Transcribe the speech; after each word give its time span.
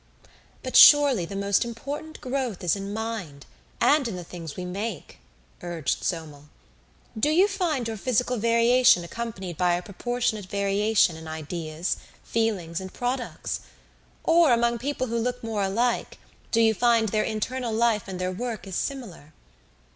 "But 0.63 0.75
surely 0.75 1.25
the 1.25 1.35
most 1.35 1.63
important 1.63 2.19
growth 2.21 2.63
is 2.63 2.75
in 2.75 2.91
mind 2.91 3.45
and 3.79 4.07
in 4.07 4.15
the 4.15 4.23
things 4.23 4.55
we 4.55 4.65
make," 4.65 5.19
urged 5.61 6.03
Somel. 6.03 6.45
"Do 7.15 7.29
you 7.29 7.47
find 7.47 7.87
your 7.87 7.97
physical 7.97 8.37
variation 8.37 9.03
accompanied 9.03 9.59
by 9.59 9.75
a 9.75 9.83
proportionate 9.83 10.47
variation 10.47 11.15
in 11.17 11.27
ideas, 11.27 11.97
feelings, 12.23 12.81
and 12.81 12.91
products? 12.91 13.59
Or, 14.23 14.51
among 14.53 14.79
people 14.79 15.05
who 15.05 15.19
look 15.19 15.43
more 15.43 15.61
alike, 15.61 16.17
do 16.51 16.61
you 16.61 16.73
find 16.73 17.09
their 17.09 17.21
internal 17.23 17.71
life 17.71 18.07
and 18.07 18.19
their 18.19 18.31
work 18.31 18.65
as 18.65 18.75
similar?" 18.75 19.33